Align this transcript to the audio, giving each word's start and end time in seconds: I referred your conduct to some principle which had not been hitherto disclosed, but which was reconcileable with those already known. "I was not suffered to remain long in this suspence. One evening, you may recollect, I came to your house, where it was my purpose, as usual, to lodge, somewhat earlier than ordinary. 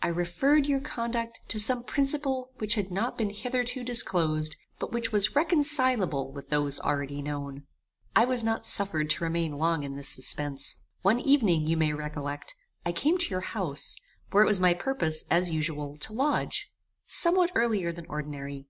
I 0.00 0.08
referred 0.08 0.64
your 0.66 0.80
conduct 0.80 1.38
to 1.48 1.58
some 1.60 1.84
principle 1.84 2.48
which 2.56 2.76
had 2.76 2.90
not 2.90 3.18
been 3.18 3.28
hitherto 3.28 3.84
disclosed, 3.84 4.56
but 4.78 4.90
which 4.90 5.12
was 5.12 5.36
reconcileable 5.36 6.32
with 6.32 6.48
those 6.48 6.80
already 6.80 7.20
known. 7.20 7.64
"I 8.14 8.24
was 8.24 8.42
not 8.42 8.64
suffered 8.64 9.10
to 9.10 9.24
remain 9.24 9.52
long 9.52 9.82
in 9.82 9.94
this 9.94 10.08
suspence. 10.08 10.78
One 11.02 11.20
evening, 11.20 11.66
you 11.66 11.76
may 11.76 11.92
recollect, 11.92 12.54
I 12.86 12.92
came 12.92 13.18
to 13.18 13.28
your 13.30 13.42
house, 13.52 13.94
where 14.30 14.42
it 14.42 14.46
was 14.46 14.60
my 14.60 14.72
purpose, 14.72 15.24
as 15.30 15.50
usual, 15.50 15.98
to 15.98 16.14
lodge, 16.14 16.72
somewhat 17.04 17.50
earlier 17.54 17.92
than 17.92 18.06
ordinary. 18.06 18.64